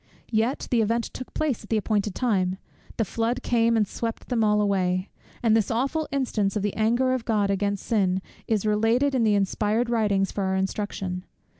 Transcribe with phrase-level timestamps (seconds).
[0.31, 2.57] Yet the event took place at the appointed time;
[2.97, 5.11] the flood came and swept them all away:
[5.43, 9.35] and this awful instance of the anger of God against sin is related in the
[9.35, 11.23] inspired writings for our instruction.